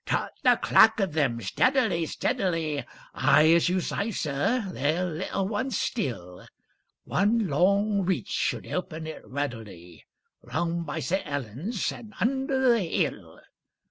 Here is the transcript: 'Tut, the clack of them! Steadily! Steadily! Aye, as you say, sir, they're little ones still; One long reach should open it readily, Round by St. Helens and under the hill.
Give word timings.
'Tut, 0.07 0.31
the 0.41 0.59
clack 0.63 0.99
of 0.99 1.13
them! 1.13 1.39
Steadily! 1.39 2.07
Steadily! 2.07 2.83
Aye, 3.13 3.51
as 3.53 3.69
you 3.69 3.79
say, 3.79 4.09
sir, 4.09 4.67
they're 4.73 5.05
little 5.05 5.47
ones 5.47 5.79
still; 5.79 6.47
One 7.03 7.47
long 7.47 8.01
reach 8.03 8.29
should 8.31 8.65
open 8.65 9.05
it 9.05 9.21
readily, 9.23 10.07
Round 10.41 10.87
by 10.87 11.01
St. 11.01 11.27
Helens 11.27 11.91
and 11.91 12.15
under 12.19 12.67
the 12.71 12.81
hill. 12.83 13.41